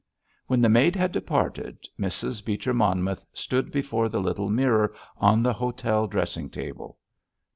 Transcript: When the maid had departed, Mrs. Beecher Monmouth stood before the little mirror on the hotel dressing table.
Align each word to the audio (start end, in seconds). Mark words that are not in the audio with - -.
When 0.47 0.61
the 0.61 0.67
maid 0.69 0.95
had 0.95 1.11
departed, 1.11 1.87
Mrs. 1.99 2.43
Beecher 2.43 2.73
Monmouth 2.73 3.23
stood 3.33 3.71
before 3.71 4.09
the 4.09 4.19
little 4.19 4.49
mirror 4.49 4.95
on 5.17 5.43
the 5.43 5.53
hotel 5.53 6.07
dressing 6.07 6.49
table. 6.49 6.97